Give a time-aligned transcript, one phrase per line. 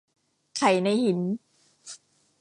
[0.57, 1.19] ไข่ในหิน